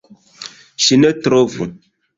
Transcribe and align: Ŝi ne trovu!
Ŝi 0.87 0.99
ne 1.05 1.13
trovu! 1.29 1.73